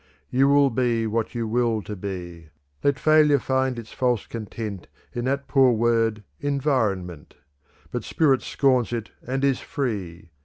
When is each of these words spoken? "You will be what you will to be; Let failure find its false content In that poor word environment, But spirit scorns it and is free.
"You 0.31 0.47
will 0.49 0.71
be 0.71 1.05
what 1.05 1.35
you 1.35 1.47
will 1.47 1.83
to 1.83 1.95
be; 1.95 2.49
Let 2.83 2.97
failure 2.97 3.37
find 3.37 3.77
its 3.77 3.91
false 3.91 4.25
content 4.25 4.87
In 5.13 5.25
that 5.25 5.47
poor 5.47 5.73
word 5.73 6.23
environment, 6.39 7.35
But 7.91 8.03
spirit 8.03 8.41
scorns 8.41 8.93
it 8.93 9.11
and 9.27 9.43
is 9.43 9.59
free. 9.59 10.31